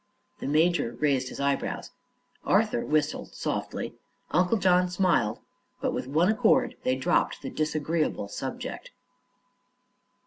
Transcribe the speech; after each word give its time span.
The 0.39 0.47
major 0.47 0.93
raised 0.99 1.29
his 1.29 1.39
eyebrows; 1.39 1.91
Arthur 2.43 2.83
whistled 2.83 3.35
softly; 3.35 3.93
Uncle 4.31 4.57
John 4.57 4.89
smiled; 4.89 5.41
but 5.79 5.93
with 5.93 6.07
one 6.07 6.27
accord 6.29 6.73
they 6.83 6.95
dropped 6.95 7.43
the 7.43 7.51
disagreeable 7.51 8.27
subject. 8.27 8.89